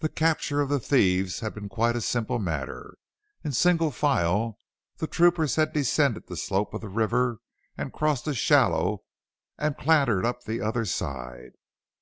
The 0.00 0.10
capture 0.10 0.60
of 0.60 0.68
the 0.68 0.78
thieves 0.78 1.40
had 1.40 1.54
been 1.54 1.70
quite 1.70 1.96
a 1.96 2.02
simple 2.02 2.38
matter. 2.38 2.92
In 3.42 3.52
single 3.52 3.90
file 3.90 4.58
the 4.98 5.06
troopers 5.06 5.56
had 5.56 5.72
descended 5.72 6.26
the 6.26 6.36
slope 6.36 6.74
of 6.74 6.82
the 6.82 6.90
river, 6.90 7.38
crossed 7.94 8.26
a 8.28 8.34
shallow, 8.34 9.02
and 9.56 9.78
clattered 9.78 10.26
up 10.26 10.44
the 10.44 10.60
other 10.60 10.84
side. 10.84 11.52